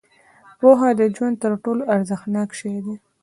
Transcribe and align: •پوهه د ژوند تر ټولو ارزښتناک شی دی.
•پوهه 0.59 0.89
د 0.99 1.01
ژوند 1.15 1.35
تر 1.43 1.51
ټولو 1.63 1.81
ارزښتناک 1.95 2.49
شی 2.59 2.75
دی. 2.85 2.95